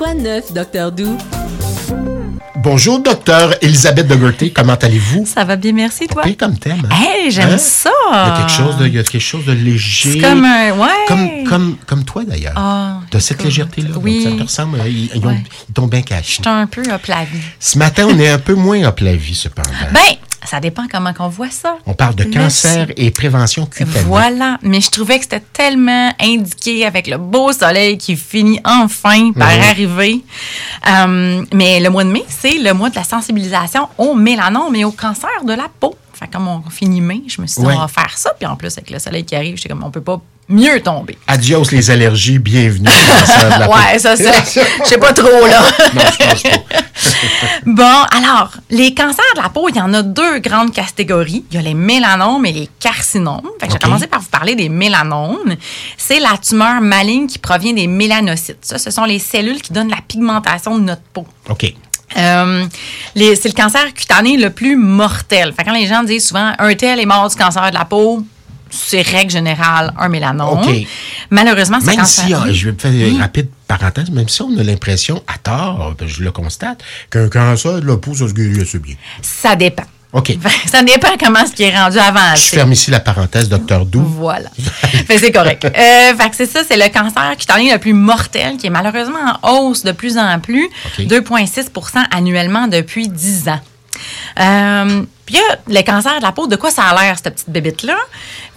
[0.00, 1.18] Quoi de neuf, Docteur Doux?
[2.56, 4.50] Bonjour, docteur Elisabeth Dougherty.
[4.50, 5.26] Comment allez-vous?
[5.26, 6.22] Ça va bien, merci, toi?
[6.24, 6.88] Bien comme thème.
[6.90, 6.94] hein?
[7.02, 7.58] Hey, j'aime Hein?
[7.58, 7.90] ça.
[8.10, 10.12] Il y a quelque chose de, il y a quelque chose de léger.
[10.14, 10.72] C'est comme un.
[10.72, 10.88] Ouais.
[11.06, 12.54] Comme, comme, comme toi, d'ailleurs.
[12.56, 13.90] Ah, de cette légèreté-là.
[13.90, 14.22] Donc, oui.
[14.24, 14.80] Ça te ressemble.
[14.80, 15.44] euh, Ils, ils ont- Ouais.
[15.68, 16.22] ils t'ont bien caché.
[16.38, 17.38] Je suis un peu up la vie.
[17.58, 19.68] Ce matin, on est un peu moins up la vie, cependant.
[19.92, 20.00] Ben,
[20.44, 21.76] ça dépend comment qu'on voit ça.
[21.86, 22.62] on parle de Merci.
[22.68, 24.00] cancer et prévention cutanée.
[24.06, 29.32] Voilà, mais je trouvais que c'était tellement indiqué avec le beau soleil qui finit enfin
[29.32, 29.60] par Mhm.
[29.70, 30.24] arriver.
[30.88, 34.84] Euh, mais le mois de mai, c'est le mois de la sensibilisation au mélanome et
[34.84, 35.94] au cancer de la peau.
[36.14, 37.74] Fait comme on finit mai, je me suis dit, Ouais.
[37.76, 38.32] on va faire ça.
[38.38, 40.20] Puis en plus, avec le soleil qui arrive, j'étais comme, on peut pas
[40.50, 41.16] mieux tomber.
[41.26, 42.88] Adios les allergies, bienvenue.
[42.88, 44.32] au cancer de la Ouais, ça, c'est.
[44.84, 45.62] Je sais pas trop, là.
[45.94, 46.50] Non, je pense pas.
[47.66, 51.44] Bon, alors, les cancers de la peau, il y en a deux grandes catégories.
[51.50, 53.48] Il y a les mélanomes et les carcinomes.
[53.60, 53.78] Fait que OK.
[53.78, 55.54] J'ai commencé par vous parler des mélanomes.
[55.96, 58.64] C'est la tumeur maligne qui provient des mélanocytes.
[58.64, 61.26] Ça, ce sont les cellules qui donnent la pigmentation de notre peau.
[61.48, 61.72] OK.
[62.16, 62.66] Euh,
[63.14, 65.52] c'est le cancer cutané le plus mortel.
[65.56, 67.84] Fait que quand les gens disent souvent un tel est mort du cancer de la
[67.84, 68.24] peau,
[68.70, 70.64] c'est règle générale un mélanome.
[71.30, 72.24] Malheureusement, c'est Même cancer.
[72.26, 75.94] si, ah, je vais faire une rapide parenthèse, même si on a l'impression, à tort,
[75.98, 78.94] ben, je le constate, qu'un cancer de la peau, ça se guérit assez bien.
[79.22, 79.84] Ça dépend.
[80.12, 80.36] OK.
[80.66, 82.34] Ça dépend comment ce qui est rendu avant.
[82.34, 84.02] Je ferme ici la parenthèse, docteur Doux.
[84.02, 84.48] Voilà.
[85.08, 85.64] c'est correct.
[85.64, 89.38] Euh, fait que c'est ça, c'est le cancer cutané le plus mortel qui est malheureusement
[89.42, 90.64] en hausse de plus en plus,
[90.98, 91.06] OK.
[91.06, 93.60] 2,6% annuellement depuis 10 ans.
[94.40, 95.36] Euh, puis
[95.68, 97.96] le cancer de la peau, de quoi ça a l'air, cette petite bébite-là?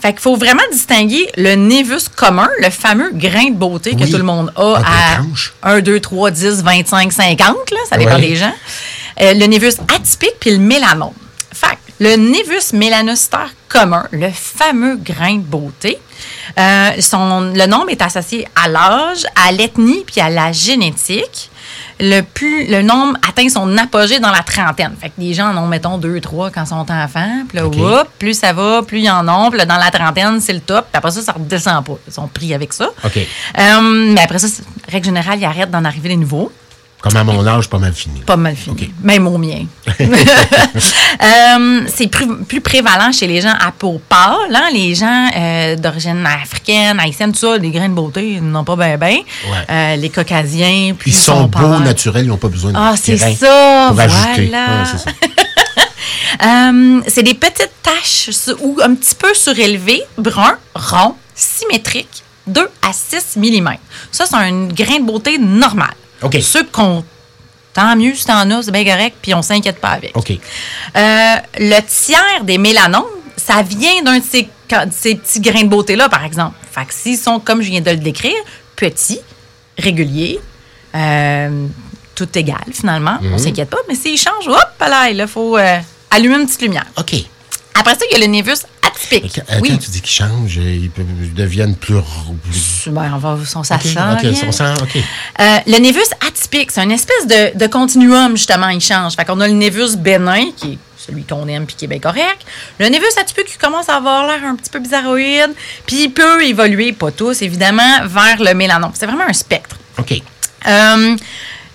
[0.03, 4.11] Fait qu'il faut vraiment distinguer le névus commun, le fameux grain de beauté que Oui.
[4.11, 5.53] tout le monde a Ah, à des tranches.
[5.63, 8.19] 1, 2, 3, 10, 25, 50, là, ça dépend Ouais.
[8.27, 8.51] des gens.
[9.21, 11.13] Euh, le névus atypique puis le mélanome.
[11.53, 15.97] Fait que le névus mélanocytaire commun, le fameux grain de beauté,
[16.59, 21.49] euh, son, le nombre est associé à l'âge, à l'ethnie puis à la génétique.
[22.05, 24.93] Le, plus, le nombre atteint son apogée dans la trentaine.
[24.99, 27.43] Fait que les gens en ont, mettons, deux, trois quand ils sont enfants.
[27.47, 27.75] Puis là, OK.
[27.77, 29.49] whoop, plus ça va, plus ils en ont.
[29.49, 30.87] Puis là, dans la trentaine, c'est le top.
[30.91, 31.93] Puis après ça, ça redescend pas.
[32.07, 32.89] Ils sont pris avec ça.
[33.05, 33.17] OK.
[33.17, 33.81] Euh,
[34.13, 34.47] mais après ça,
[34.89, 36.51] règle générale, ils arrêtent d'en arriver des nouveaux.
[37.03, 38.21] Comme à mon âge, pas mal fini.
[38.21, 38.93] Pas mal fini.
[39.03, 39.65] Même au mien.
[41.21, 44.53] Euh, c'est plus, plus prévalent chez les gens à peau pâle.
[44.53, 48.63] hein, Les gens euh, d'origine africaine, haïtienne, tout ça, les grains de beauté, ils n'ont
[48.63, 49.19] pas bien, bien.
[49.69, 49.97] Ouais.
[49.97, 53.89] les caucasiens, puis Ils sont beaux, naturels, ils n'ont pas besoin de Ah, c'est ça,
[53.91, 54.47] pour ajouter.
[54.49, 54.65] voilà.
[54.81, 55.11] Ouais, c'est ça.
[56.43, 58.29] Euh, c'est des petites taches
[58.61, 63.69] ou un petit peu surélevées, bruns, ronds, symétriques, 2 à 6 mm.
[64.11, 65.93] Ça, c'est un grain de beauté normal.
[66.23, 66.37] OK.
[66.41, 67.03] Ceux qu'on.
[67.73, 70.15] Tant mieux si t'en as, c'est bien correct, puis on s'inquiète pas avec.
[70.15, 70.29] OK.
[70.31, 73.03] Euh, le tiers des mélanomes,
[73.35, 74.47] ça vient d'un de ces,
[75.15, 76.55] petits grains de beauté-là, par exemple.
[76.71, 78.35] Fait que s'ils sont, comme je viens de le décrire,
[78.75, 79.19] petits,
[79.77, 80.39] réguliers,
[80.95, 81.65] euh,
[82.13, 83.33] tout égal, finalement, Mhm.
[83.33, 85.79] on s'inquiète pas, mais s'ils changent, hop, là, il faut euh,
[86.11, 86.85] allumer une petite lumière.
[86.97, 87.15] OK.
[87.73, 88.51] Après ça, il y a le névus
[89.05, 89.33] atypique.
[89.35, 89.69] Quand, euh, oui.
[89.69, 91.95] quand tu dis qu'ils changent, euh, ils, deviennent plus.
[92.43, 94.33] plus- Ben, on va, on, ça OK, sent OK, bien.
[94.47, 94.63] on sent-.
[95.39, 99.15] Euh, le névus atypique, c'est une espèce de, de continuum, justement, il change.
[99.15, 101.99] Fait qu'on a le névus bénin, qui est celui qu'on aime puis qui est bien
[101.99, 102.45] correct.
[102.79, 105.53] Le névus atypique qui commence à avoir l'air un petit peu bizarroïde,
[105.85, 108.91] puis il peut évoluer, pas tous, évidemment, vers le mélanome.
[108.93, 109.75] C'est vraiment un spectre.
[109.99, 110.21] OK.
[110.65, 111.15] Euh,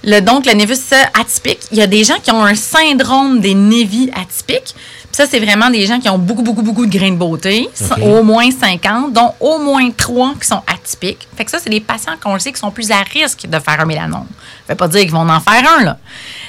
[0.08, 0.78] le, donc, le névus
[1.12, 4.74] atypique, il y a des gens qui ont un syndrome des névis atypiques.
[4.74, 7.68] Puis ça, c'est vraiment des gens qui ont beaucoup, beaucoup, beaucoup de grains de beauté,
[8.02, 11.28] au moins 50, dont au moins 3 qui sont atypiques.
[11.36, 13.58] Fait que ça, c'est des patients qu'on le sait qui sont plus à risque de
[13.58, 14.26] faire un mélanome.
[14.66, 15.98] Ça veut pas dire qu'ils vont en faire un, là.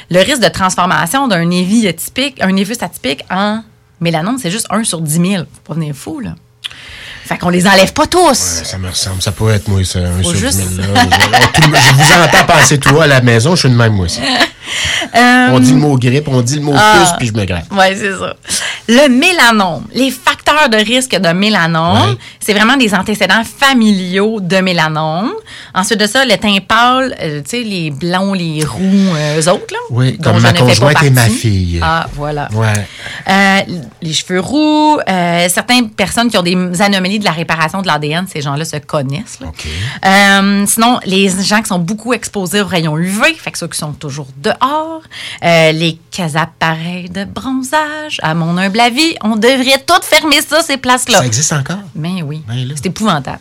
[0.09, 3.62] Le risque de transformation d'un névis atypique, un névus atypique en
[4.00, 5.44] mélanome, c'est juste 1 sur 10 000.
[5.44, 6.36] Faut pas venir fou, là.
[7.30, 8.22] Fait qu'on les enlève pas tous.
[8.28, 8.34] Ouais,
[8.66, 9.22] ça me ressemble.
[9.22, 11.02] Ça peut être moi, ça, un juste- 10 000, là.
[11.04, 14.06] Je, tout je vous entends penser, toi, à la maison, je suis de même, moi
[14.06, 14.20] aussi.
[15.16, 16.98] Euh, On dit le mot grippe, on dit le mot Ah.
[17.00, 17.66] puce, puis je me gratte.
[17.72, 18.36] Oui, c'est ça.
[18.88, 22.18] Le mélanome, les facteurs de risque de mélanome, Ouais.
[22.40, 25.32] c'est vraiment des antécédents familiaux de mélanome.
[25.76, 29.50] Ensuite de ça, le teint pâle, euh, tu sais, les blonds, les roux, euh, eux
[29.50, 29.78] autres, là.
[29.92, 31.80] Oui, dont comme ma conjointe et ma fille.
[31.84, 32.50] Ah, voilà.
[32.54, 33.66] Ouais.
[34.02, 38.42] Les cheveux roux, certaines personnes qui ont des anomalies de la réparation de l'ADN, ces
[38.42, 39.40] gens-là se connaissent.
[39.40, 39.48] là.
[39.48, 40.68] OK.
[40.68, 43.94] Sinon, les gens qui sont beaucoup exposés aux rayons UV, fait que ceux qui sont
[43.94, 44.69] toujours dehors,
[45.44, 46.00] euh, les
[46.36, 51.19] appareils de bronzage, à mon humble avis, on devrait toutes fermer ça, ces places-là.
[51.19, 51.80] Ça existe encore?
[51.95, 53.39] Mais oui, Ben c'est épouvantable.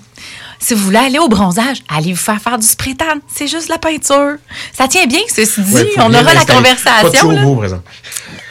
[0.61, 3.05] Si vous voulez aller au bronzage, allez vous faire faire du spray tan.
[3.33, 4.37] C'est juste la peinture.
[4.73, 5.75] Ça tient bien, ceci dit.
[5.75, 6.45] Ouais, on aura la l'installer.
[6.47, 7.21] Pas de conversation.
[7.21, 7.43] chaud là.
[7.43, 7.91] beau, par exemple.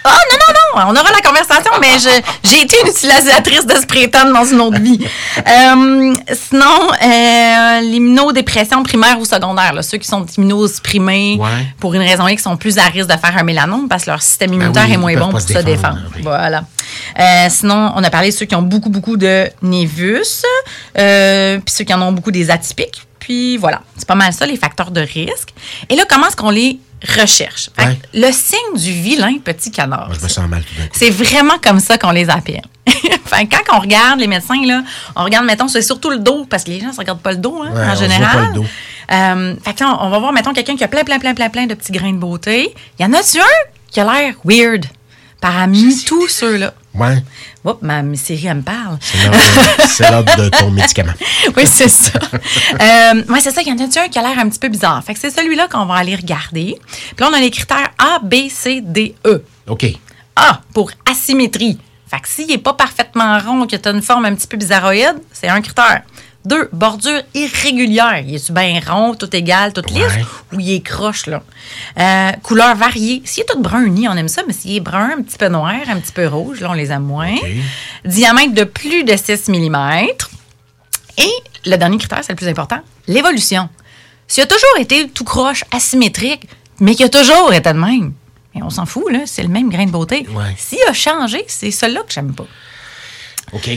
[0.09, 0.53] Ah, non, non,
[0.85, 1.97] non, on aura la conversation, mais
[2.43, 4.99] j'ai été une utilisatrice de Spraytan dans une autre vie.
[5.47, 11.47] Euh, sinon, euh, l'immunodépression primaire ou secondaire, là, ceux qui sont immunosupprimés Ouais.
[11.79, 14.21] pour une raison X sont plus à risque de faire un mélanome parce que leur
[14.21, 15.99] système immunitaire oui, est moins bon pour se se défendre, défendre.
[16.15, 16.21] oui.
[16.23, 16.63] Voilà.
[17.19, 20.23] Euh, sinon, on a parlé de ceux qui ont beaucoup, beaucoup de névus,
[20.97, 23.03] euh, puis ceux qui en ont beaucoup des atypiques.
[23.19, 25.53] Puis voilà, c'est pas mal ça, les facteurs de risque.
[25.89, 26.79] Et là, comment est-ce qu'on les
[27.19, 27.69] recherche?
[27.75, 27.99] Fait que Ouais.
[28.13, 30.07] Le signe du vilain petit canard.
[30.07, 30.63] Moi, je me sens mal.
[30.91, 32.61] C'est vraiment comme ça qu'on les appelle.
[33.31, 34.81] Quand on regarde les médecins, là,
[35.15, 37.31] on regarde, mettons, c'est surtout le dos, parce que les gens ne se regardent pas
[37.31, 38.31] le dos, hein, Ouais, on en voit général.
[38.37, 38.65] pas le dos.
[39.11, 41.65] Euh, fait là, on va voir, mettons, quelqu'un qui a plein, plein, plein, plein, plein
[41.67, 42.73] de petits grains de beauté.
[42.97, 43.43] Il y en a-tu un
[43.91, 44.85] qui a l'air weird?
[45.39, 46.73] Parmi tous ceux-là?
[46.97, 47.23] Ouais,
[47.63, 48.97] Oups, ma ma série, elle me parle.
[49.87, 51.13] c'est l'heure de- ton médicament.
[51.55, 52.11] oui, c'est ça.
[52.17, 53.61] euh, c'est ça.
[53.61, 55.03] Il y en a un qui a l'air un petit peu bizarre.
[55.03, 56.77] Fait que c'est celui-là qu'on va aller regarder.
[56.91, 59.43] Puis là, on a les critères A, B, C, D, E.
[59.67, 59.85] OK.
[60.35, 61.77] A pour asymétrie.
[62.09, 64.55] Fait que s'il n'est pas parfaitement rond, que tu as une forme un petit peu
[64.57, 66.01] bizarroïde, c'est un critère.
[66.47, 68.23] Deux, bordure irrégulière.
[68.25, 70.25] Il est-tu bien rond, tout égal, tout lisse, Ouais.
[70.53, 71.43] ou il est croche, là?
[71.99, 73.21] Euh, couleur variée.
[73.25, 75.49] S'il est tout brun uni, on aime ça, mais s'il est brun, un petit peu
[75.49, 77.35] noir, un petit peu rouge, là, on les aime moins.
[78.05, 79.75] Diamètre de plus de 6 mm.
[81.17, 81.29] Et
[81.65, 83.67] le dernier critère, c'est le plus important, l'évolution.
[84.27, 86.47] S'il a toujours été tout croche, asymétrique,
[86.79, 88.13] mais qu'il a toujours été de même,
[88.55, 90.25] mais on s'en fout, là, c'est le même grain de beauté.
[90.31, 90.55] Ouais.
[90.57, 92.45] S'il a changé, c'est celui-là que j'aime pas.
[93.51, 93.69] OK.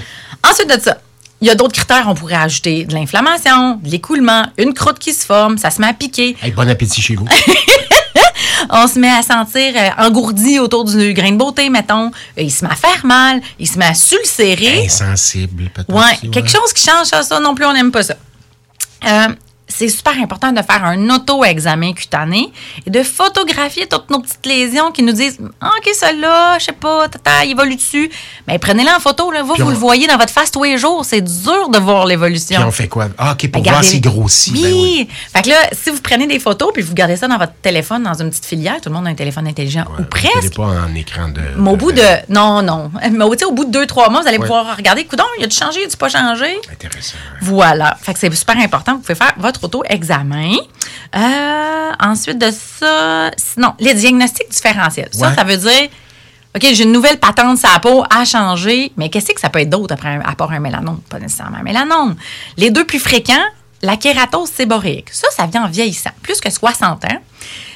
[0.48, 0.98] Ensuite de ça,
[1.40, 2.06] il y a d'autres critères.
[2.08, 5.88] On pourrait ajouter de l'inflammation, de l'écoulement, une croûte qui se forme, ça se met
[5.88, 7.26] à piquer, Hey, bon appétit chez vous.
[8.70, 12.06] on se met à sentir euh, engourdi autour du grain de beauté, mettons.
[12.38, 14.84] Euh, Il se met à faire mal, il se met à s'ulcérer.
[14.84, 15.92] Insensible, peut-être.
[15.92, 18.14] Ouais, quelque chose qui change ça, ça non plus, on n'aime pas ça.
[19.06, 19.28] Euh,
[19.70, 22.52] c'est super important de faire un auto-examen cutané
[22.86, 27.08] et de photographier toutes nos petites lésions qui nous disent OK, celle-là, je sais pas,
[27.08, 28.10] tata, il évolue dessus.
[28.46, 29.42] Mais prenez-la en photo, là.
[29.42, 31.04] Vous, vous le voyez dans votre face tous les jours.
[31.04, 32.56] C'est dur de voir l'évolution.
[32.58, 33.08] Puis on fait quoi?
[33.16, 34.52] Ah, OK, pour Ben, voir s'il grossit.
[34.54, 34.62] Oui.
[34.62, 35.08] Ben oui.
[35.34, 38.02] Fait que là, si vous prenez des photos puis vous gardez ça dans votre téléphone,
[38.02, 40.56] dans une petite filière, tout le monde a un téléphone intelligent ou presque.
[40.56, 41.40] pas en écran de.
[41.56, 42.02] Mais au bout de.
[42.28, 42.90] Non, non.
[43.10, 44.46] Mais au, bout de deux, trois mois, vous allez Ouais.
[44.46, 45.04] pouvoir regarder.
[45.04, 46.58] Coudon, il a-tu changé, il a-tu pas changé?
[46.72, 47.16] Intéressant.
[47.42, 47.96] Voilà.
[48.02, 48.94] Fait que c'est super important.
[48.94, 50.52] Vous pouvez faire votre auto-examen.
[51.16, 55.08] Euh, ensuite de ça, sinon, les diagnostics différentiels.
[55.12, 55.34] Ça, Ouais.
[55.34, 55.88] ça veut dire,
[56.56, 59.60] OK, j'ai une nouvelle patente sur la peau à changer, mais qu'est-ce que ça peut
[59.60, 61.00] être d'autre après un- à part un mélanome?
[61.08, 62.16] Pas nécessairement un mélanome.
[62.56, 63.44] Les deux plus fréquents,
[63.82, 65.08] la kératose séboréique.
[65.12, 66.10] Ça, ça vient en vieillissant.
[66.22, 67.18] Plus que 60 ans.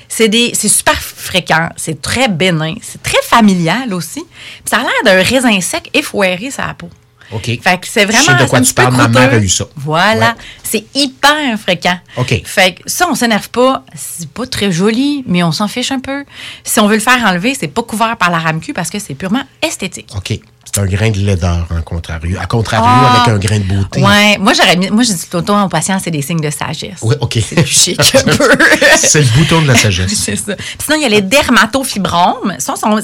[0.09, 4.21] C'est des, c'est super fréquent, c'est très bénin, c'est très familial aussi.
[4.23, 6.89] Puis ça a l'air d'un raisin sec effoiré sur la peau.
[7.35, 7.61] OK.
[7.61, 8.23] Fait que c'est vraiment.
[8.23, 9.67] Je sais de quoi un tu parles, ma mère a eu ça.
[9.77, 10.29] Voilà.
[10.29, 10.35] Ouais.
[10.63, 11.99] C'est hyper fréquent.
[12.17, 12.43] OK.
[12.45, 13.85] Fait que ça, on s'énerve pas.
[13.95, 16.25] C'est pas très joli, mais on s'en fiche un peu.
[16.63, 19.15] Si on veut le faire enlever, c'est pas couvert par la RAMQ parce que c'est
[19.15, 20.11] purement esthétique.
[20.17, 20.39] OK.
[20.75, 22.37] C'est un grain de laideur, en contrario.
[22.41, 23.23] À contrario, Ah.
[23.23, 24.03] avec un grain de beauté.
[24.03, 26.99] Ouais, moi j'aurais mis, moi je dis tout aux patients, c'est des signes de sagesse.
[27.03, 27.39] Oui, OK.
[27.49, 28.01] C'est plus chic.
[28.97, 30.13] C'est le bouton de la sagesse.
[30.17, 30.57] C'est ça.
[30.57, 32.57] Puis sinon, il y a les dermatofibromes.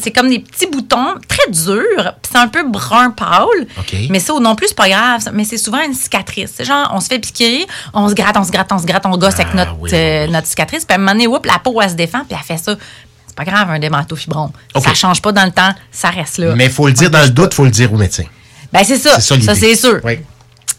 [0.03, 2.13] C'est comme des petits boutons très durs.
[2.23, 3.47] Puis c'est un peu brun pâle.
[3.79, 3.95] OK.
[4.11, 5.21] Mais ça, non plus, c'est pas grave.
[5.33, 6.51] Mais c'est souvent une cicatrice.
[6.57, 9.07] C'est genre, on se fait piquer, on se gratte, on se gratte, on se gratte,
[9.07, 10.85] on gosse avec Ah, notre, oui, euh, oui, notre cicatrice.
[10.85, 12.75] Puis à un moment donné, whoop, la peau, elle se défend, puis elle fait ça.
[13.45, 14.51] Pas grave, un dermatofibrome.
[14.75, 14.85] OK.
[14.85, 16.55] Ça change pas dans le temps, ça reste là.
[16.55, 18.25] Mais il faut le dire dans le doute, il faut le dire au médecin.
[18.71, 19.19] Ben, c'est ça.
[19.19, 19.99] C'est ça Ça, c'est sûr.
[20.05, 20.19] Oui.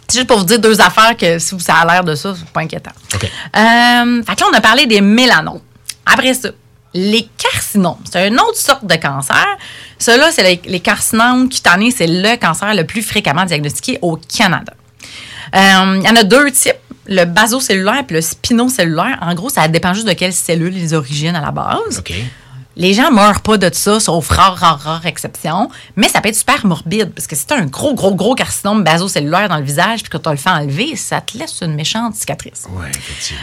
[0.08, 2.36] C'est juste pour vous dire deux affaires que si vous ça a l'air de ça,
[2.38, 2.92] c'est pas inquiétant.
[3.16, 3.24] OK.
[3.24, 5.62] Euh, fait que là, on a parlé des mélanomes.
[6.06, 6.50] Après ça,
[6.94, 9.48] les carcinomes, c'est une autre sorte de cancer.
[9.98, 14.74] Ceux-là, c'est les, les carcinomes cutanés, c'est le cancer le plus fréquemment diagnostiqué au Canada.
[15.56, 16.76] Euh, Il y en a deux types,
[17.08, 19.18] le basocellulaire et le spinocellulaire.
[19.22, 22.02] En gros, ça dépend juste de quelle cellule les origines à la base.
[22.78, 25.70] Les gens meurent pas de ça, sauf rare, rare, rare exception.
[25.98, 28.84] Mais ça peut être super morbide, parce que si tu un gros, gros, gros carcinome
[28.84, 32.16] basocellulaire dans le visage, puis que tu le fait enlever, ça te laisse une méchante
[32.16, 32.66] cicatrice.
[32.70, 33.42] Oui, effectivement.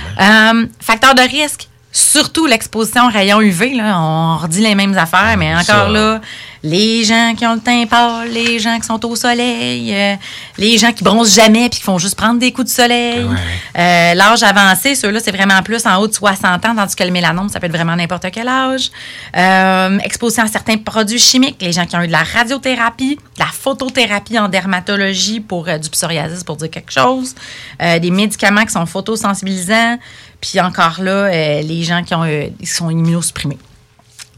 [0.63, 3.75] Euh, facteur de risque, surtout l'exposition aux rayons UV.
[3.75, 5.89] Là, on redit les mêmes affaires, mais Ah, encore ça.
[5.89, 6.21] là,
[6.69, 10.15] les gens qui ont le teint pâle, les gens qui sont au soleil, euh,
[10.59, 13.25] les gens qui bronzent jamais puis qui font juste prendre des coups de soleil.
[13.25, 13.37] Ouais.
[13.79, 17.11] Euh, L'âge avancé, ceux-là, c'est vraiment plus en haut de 60 ans, tandis que le
[17.11, 18.91] mélanome, ça peut être vraiment n'importe quel âge.
[19.37, 23.41] Euh, exposition à certains produits chimiques, les gens qui ont eu de la radiothérapie, de
[23.41, 27.35] la photothérapie en dermatologie pour euh, du psoriasis, pour dire quelque chose,
[27.81, 29.99] des médicaments qui sont photosensibilisants,
[30.41, 31.31] puis encore là,
[31.63, 32.25] les gens qui, ont,
[32.59, 33.59] qui sont immunosupprimés.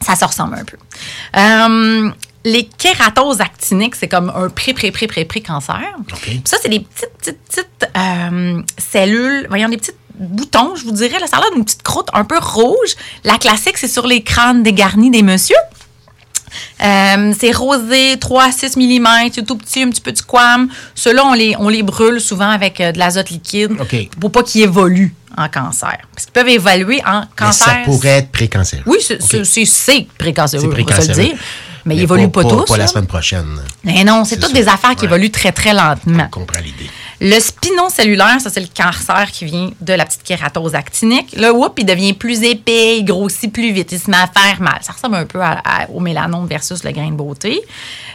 [0.04, 0.76] Ça se ressemble un peu.
[1.37, 2.11] Euh,
[2.45, 5.83] les kératoses actiniques, c'est comme un pré, pré, pré, pré, pré cancer.
[6.45, 11.19] Ça, c'est des petites, petites, petites euh, cellules, voyons, des petits boutons, je vous dirais.
[11.19, 12.97] Là, ça a l'air d'une petite croûte un peu rouge.
[13.25, 15.57] La classique, c'est sur les crânes dégarnis des messieurs.
[16.83, 20.69] Euh, c'est rosé, 3 à 6 mm, c'est tout petit, un petit peu de squam.
[20.95, 23.73] Ceux-là, on les, on les brûle souvent avec euh, de l'azote liquide
[24.21, 25.97] pour pas qu'ils évoluent en cancer.
[26.14, 27.66] Parce qu'ils peuvent évoluer en Mais cancer.
[27.66, 28.83] ça pourrait être précancéreux.
[28.87, 29.21] Oui, c'est
[29.64, 31.37] c'est précancéreux, on va se le dire.
[31.87, 32.66] Mais, ils évoluent pas, tous.
[32.66, 33.59] Pas la semaine prochaine.
[33.85, 35.07] Mais non, c'est toutes des affaires qui Ouais.
[35.07, 36.25] évoluent très, très lentement.
[36.26, 36.90] On comprend l'idée.
[37.22, 41.36] Le spinocellulaire, ça, c'est le cancer qui vient de la petite kératose actinique.
[41.36, 44.60] Là, whoop, il devient plus épais, il grossit plus vite, il se met à faire
[44.62, 44.78] mal.
[44.80, 47.60] Ça ressemble un peu à- à- au mélanome versus le grain de beauté.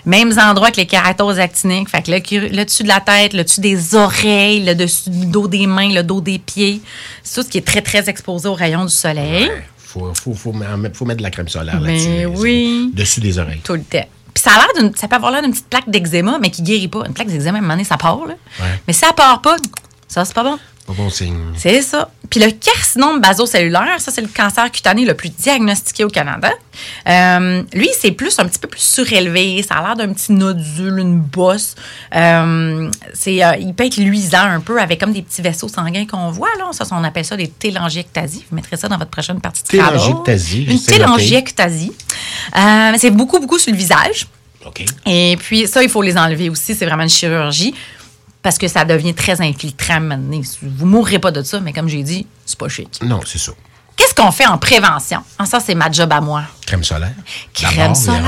[0.05, 1.89] Mêmes endroits que les kératoses actiniques.
[1.89, 5.47] Fait que le, dessus de la tête, le dessus des oreilles, le dessus du dos
[5.47, 6.81] des mains, le dos des pieds.
[7.21, 9.45] C'est tout ce qui est très, très exposé aux rayons du soleil.
[9.50, 9.63] Ouais.
[9.77, 12.25] Faut, faut, faut, mettre- faut mettre de la crème solaire Mais là-dessus.
[12.41, 12.91] oui.
[12.93, 13.62] Dessus des oreilles.
[13.63, 14.05] Tout le temps.
[14.36, 16.62] Puis ça a l'air d'une, ça peut avoir l'air d'une petite plaque d'eczéma, mais qui
[16.62, 17.06] guérit pas.
[17.08, 18.34] Une plaque d'eczéma, à un moment donné, ça part, là.
[18.60, 18.80] Ouais.
[18.86, 19.56] Mais si ça part pas,
[20.08, 20.60] ça, c'est pas bon.
[20.86, 21.36] Pas bon signe.
[21.58, 22.12] C'est ça.
[22.30, 26.51] Puis le carcinome basocellulaire, ça, c'est le cancer cutané le plus diagnostiqué au Canada.
[27.08, 29.63] Euh, lui, c'est plus un petit peu plus surélevé.
[29.63, 31.74] Ça a l'air d'un petit nodule, une bosse.
[32.15, 36.06] Euh, c'est, euh, il peut être luisant un peu avec comme des petits vaisseaux sanguins
[36.06, 36.50] qu'on voit.
[36.60, 36.65] Là.
[36.72, 38.46] Ça, on appelle ça des télangiectasies.
[38.50, 39.68] Vous mettrez ça dans votre prochaine partie de.
[39.68, 41.92] Télangiectasie, Une télangiectasie.
[42.98, 44.27] C'est beaucoup, beaucoup sur le visage.
[44.65, 44.86] OK.
[45.08, 46.75] Et puis, ça, il faut les enlever aussi.
[46.75, 47.74] C'est vraiment une chirurgie
[48.46, 50.40] parce que ça devient très infiltrant maintenant.
[50.62, 53.00] Vous mourrez pas de ça, mais comme j'ai dit, c'est pas chic.
[53.02, 53.54] Non, c'est ça.
[53.98, 55.24] Qu'est-ce qu'on fait en prévention?
[55.40, 56.44] Ah, ça, c'est ma job à moi.
[56.64, 57.16] Crème solaire.
[57.56, 58.22] Crème solaire.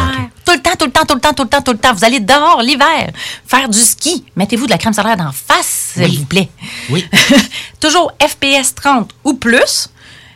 [0.44, 0.54] tout.
[0.54, 1.94] Le temps, tout le temps, tout le temps, tout le temps, tout le temps.
[1.94, 3.12] Vous allez dehors l'hiver,
[3.46, 4.26] faire du ski.
[4.36, 6.50] Mettez-vous de la crème solaire d'en face, s'il vous plaît.
[6.90, 7.08] Oui.
[7.80, 9.88] Toujours FPS 30 ou plus.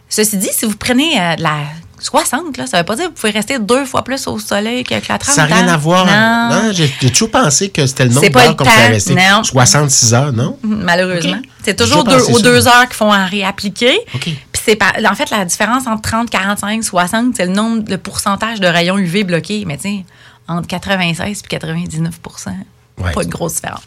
[0.10, 1.58] Ceci dit, si vous prenez euh, de la
[2.02, 4.84] 60, là, ça veut pas dire que vous pouvez rester deux fois plus au soleil
[4.84, 5.36] qu'avec la 30.
[5.36, 6.06] Ça n'a rien à voir.
[6.06, 6.64] Non.
[6.64, 9.14] Non, j'ai j'ai toujours pensé que c'était le nombre d'heures qu'on pouvait rester.
[9.16, 9.44] non.
[9.44, 10.58] 66 heures, non?
[10.64, 11.38] malheureusement.
[11.38, 11.50] Ok.
[11.64, 12.42] C'est toujours deux, aux ça.
[12.44, 14.00] deux heures qu'il faut en réappliquer.
[14.16, 14.22] OK.
[14.24, 17.98] Puis c'est pas, en fait, la différence entre 30, 45, 60, c'est le nombre, le
[17.98, 19.64] pourcentage de rayons UV bloqués.
[19.68, 20.04] Mais sais,
[20.48, 22.12] entre 96 et 99%
[23.00, 23.14] Ouais.
[23.14, 23.82] pas de grosse différence.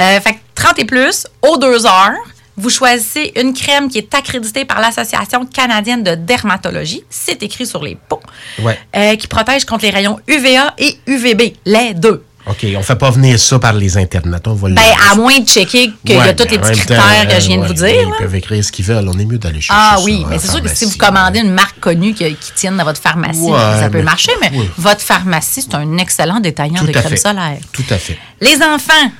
[0.00, 2.16] Euh, fait que 30 et plus, aux deux heures,
[2.58, 7.02] vous choisissez une crème qui est accréditée par l'Association canadienne de dermatologie.
[7.08, 8.20] C'est écrit sur les pots.
[8.60, 8.78] Ouais.
[8.96, 12.24] Euh, qui protège contre les rayons UVA et UVB, les deux.
[12.46, 14.40] OK, on fait pas venir ça par les internets.
[14.46, 17.28] On va Ben, à moins de checker qu'il y a tous les petits temps, critères
[17.28, 17.88] que je viens de vous dire.
[17.88, 18.16] Ils là.
[18.18, 19.06] peuvent écrire ce qu'ils veulent.
[19.06, 20.98] On est mieux d'aller chercher Ah oui, en mais c'est sûr que si vous pharmacie,
[20.98, 24.32] commandez une marque connue qui, qui tienne dans votre pharmacie, Ouais, ça peut mais- marcher,
[24.40, 27.16] mais votre pharmacie, c'est un excellent détaillant Tout de crème fait.
[27.18, 27.58] solaire.
[27.70, 28.16] Tout à fait.
[28.40, 29.12] Les enfants,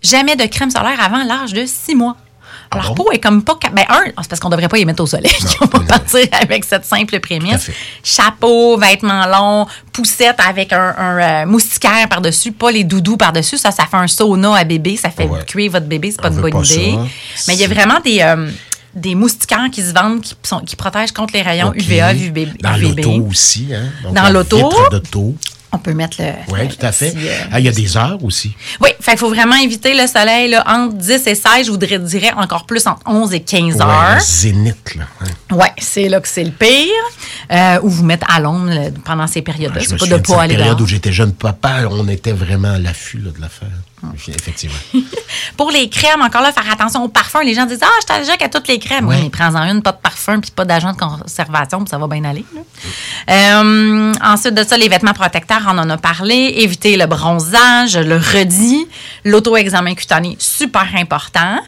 [0.00, 2.16] jamais de crème solaire avant l'âge de 6 mois.
[2.70, 3.04] Ah Leur bon?
[3.04, 3.56] peau est comme pas.
[3.72, 5.32] Ben, un, c'est parce qu'on devrait pas y mettre au soleil.
[5.60, 7.70] On va partir avec cette simple prémisse.
[8.02, 13.58] Chapeau, vêtements longs, poussette avec un, un, euh, moustiquaire par-dessus, pas les doudous par-dessus.
[13.58, 14.96] Ça, ça fait un sauna à bébé.
[14.96, 15.44] Ça fait Ouais.
[15.46, 16.10] cuire votre bébé.
[16.10, 16.96] C'est pas On une bonne pas idée.
[17.34, 17.44] ça.
[17.48, 18.20] Mais il y a vraiment des.
[18.20, 18.50] euh,
[18.94, 21.70] des moustiquaires qui se vendent, qui, sont, qui protègent contre les rayons.
[21.74, 22.56] UVA, UVB.
[22.62, 23.68] Dans l'auto aussi.
[23.74, 23.90] Hein?
[24.02, 24.70] Donc, Dans la l'auto?
[25.76, 26.30] On peut mettre le.
[26.48, 27.12] Oui, tout à fait.
[27.12, 28.56] petit, euh, Ah, Il y a des heures aussi.
[28.80, 31.66] oui, qu'il faut vraiment éviter le soleil là, entre 10 et 16.
[31.66, 34.14] Je vous dirais, encore plus entre 11 et 15 Ouais, heures.
[34.16, 35.04] le zénith, là.
[35.20, 35.54] hein.
[35.54, 36.88] Ouais, c'est là que c'est le pire.
[37.52, 39.80] Euh, ou vous mettre à l'ombre là, pendant ces périodes-là.
[39.80, 42.72] Je c'est me pas de pas aller période où j'étais jeune papa, on était vraiment
[42.72, 43.68] à l'affût là, de l'affaire.
[44.28, 44.76] Effectivement.
[45.56, 47.42] Pour les crèmes, encore là, faire attention aux parfums.
[47.44, 49.06] Les gens disent Ah, je suis allergique à toutes les crèmes.
[49.08, 52.06] Oui, mais prends-en une, pas de parfum, puis pas d'agent de conservation, puis ça va
[52.06, 52.44] bien aller.
[52.54, 52.60] là.
[53.60, 56.54] Euh, ensuite de ça, les vêtements protecteurs, on en a parlé.
[56.58, 58.86] Éviter le bronzage, le redit,
[59.24, 61.58] l'auto-examen cutané, super important.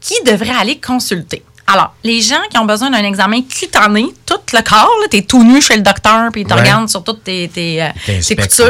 [0.00, 1.44] Qui devrait aller consulter?
[1.66, 5.42] Alors, les gens qui ont besoin d'un examen cutané, tout le corps, tu es tout
[5.44, 6.60] nu chez le docteur, puis il te Ouais.
[6.60, 8.66] regarde sur toutes tes, tes, euh, tes coutures.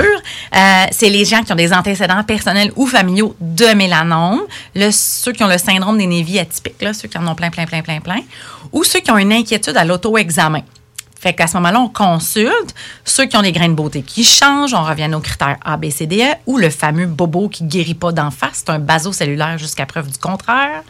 [0.54, 4.42] Euh, c'est les gens qui ont des antécédents personnels ou familiaux de mélanome,
[4.74, 7.50] le, ceux qui ont le syndrome des névis atypiques, là, ceux qui en ont plein,
[7.50, 8.20] plein, plein, plein, plein,
[8.72, 10.60] ou ceux qui ont une inquiétude à l'auto-examen.
[11.22, 12.74] Fait qu'à ce moment-là, on consulte
[13.04, 15.88] ceux qui ont des grains de beauté qui changent, on revient aux critères A, B,
[15.88, 19.56] C, D, E, ou le fameux bobo qui guérit pas d'en face, c'est un basocellulaire
[19.56, 20.82] jusqu'à preuve du contraire.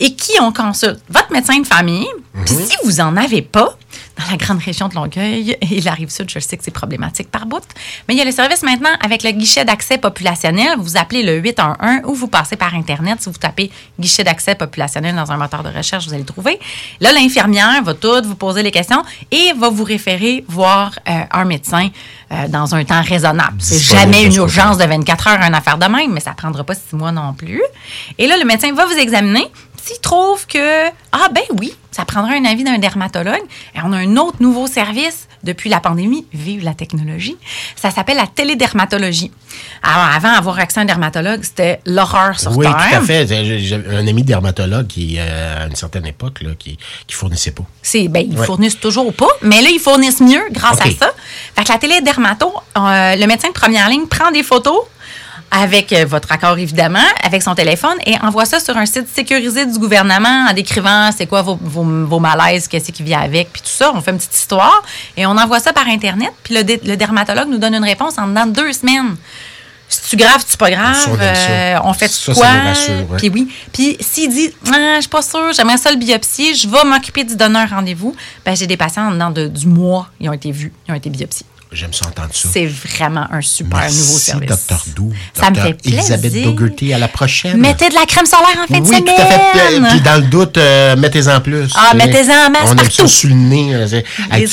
[0.00, 1.00] Et qui on consulte?
[1.10, 2.08] Votre médecin de famille.
[2.46, 3.76] Puis si vous en avez pas,
[4.18, 7.46] dans la grande région de Longueuil et la Rive-Sud, je sais que c'est problématique par
[7.46, 7.62] bout,
[8.06, 10.76] mais il y a le service maintenant avec le guichet d'accès populationnel.
[10.78, 13.20] Vous appelez le 811 ou vous passez par Internet.
[13.20, 16.58] Si vous tapez guichet d'accès populationnel dans un moteur de recherche, vous allez le trouver.
[17.00, 21.44] Là, l'infirmière va tout vous poser les questions et va vous référer voir euh, un
[21.44, 21.88] médecin
[22.32, 23.56] euh, dans un temps raisonnable.
[23.60, 26.64] C'est jamais une ce urgence de 24 heures, une affaire de même, mais ça prendra
[26.64, 27.62] pas six mois non plus.
[28.18, 29.46] Et là, le médecin va vous examiner.
[29.88, 33.40] S'il trouve que, ah ben oui, ça prendra un avis d'un dermatologue,
[33.74, 37.38] et on a un autre nouveau service, depuis la pandémie, vive la technologie.
[37.74, 39.30] Ça s'appelle la télédermatologie.
[39.82, 42.76] Alors, avant, avoir accès à un dermatologue, c'était l'horreur sur Oui, Terre.
[42.90, 43.26] tout à fait.
[43.60, 46.76] J'ai un ami dermatologue qui, euh, à une certaine époque, là, qui,
[47.06, 47.64] qui fournissait pas.
[47.80, 48.44] C'est, ben, ils Ouais.
[48.44, 51.12] fournissent toujours pas, mais là, ils fournissent mieux grâce à ça.
[51.56, 54.80] Fait que la télédermato, euh, le médecin de première ligne prend des photos
[55.50, 59.66] avec euh, votre accord, évidemment, avec son téléphone et envoie ça sur un site sécurisé
[59.66, 63.62] du gouvernement en décrivant c'est quoi vos, vos, vos malaises, qu'est-ce qui vient avec, puis
[63.62, 63.92] tout ça.
[63.94, 64.82] On fait une petite histoire
[65.16, 66.32] et on envoie ça par Internet.
[66.42, 69.16] Puis le, le dermatologue nous donne une réponse en dedans de deux semaines.
[69.88, 70.96] C'est-tu grave, c'est pas grave?
[71.08, 71.16] On.
[71.18, 72.40] Euh, fait Ça, ça
[73.08, 73.16] quoi?
[73.16, 73.48] Puis oui.
[73.72, 77.24] Puis s'il dit, ah, je suis pas sûre, j'aimerais ça le biopsier, je vais m'occuper
[77.24, 78.14] d'y donner un rendez-vous,
[78.44, 80.94] ben, j'ai des patients en dedans de, du mois, ils ont été vus, ils ont
[80.94, 81.46] été biopsiés.
[81.70, 82.48] J'aime ça entendre ça.
[82.52, 84.66] C'est vraiment un super Merci, nouveau service.
[84.68, 84.76] Dr.
[84.96, 85.12] Doux.
[85.34, 85.98] Ça me fait plaisir.
[86.00, 87.58] Elisabeth Dougherty, à la prochaine.
[87.58, 89.04] Mettez de la crème solaire en fin de oui, semaine.
[89.04, 89.78] tout à fait.
[89.80, 91.70] Puis, Puis dans le doute, euh, mettez-en plus.
[91.74, 92.90] Ah, mettez-en en masse On aime partout.
[92.92, 93.74] ça sur le nez.
[93.74, 94.02] euh, sais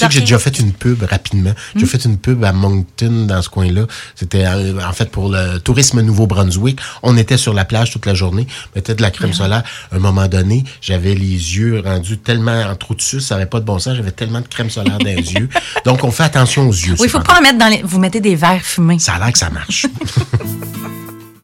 [0.07, 1.51] que j'ai déjà fait une pub rapidement.
[1.73, 1.79] Hmm.
[1.79, 3.83] J'ai fait une pub à Moncton, dans ce coin-là.
[4.15, 6.79] C'était euh, en fait pour le tourisme Nouveau-Brunswick.
[7.01, 8.45] On était sur la plage toute la journée,
[8.75, 9.63] mettait de la crème solaire.
[9.91, 13.45] À un moment donné, j'avais les yeux rendus tellement en trou de suce, ça n'avait
[13.49, 13.95] pas de bon sens.
[13.95, 15.49] J'avais tellement de crème solaire dans les yeux.
[15.85, 16.95] Donc, on fait attention aux yeux.
[16.99, 17.33] Oui, il faut cependant.
[17.33, 17.81] pas en mettre dans les.
[17.83, 18.99] Vous mettez des verres fumés.
[18.99, 19.85] Ça a l'air que ça marche.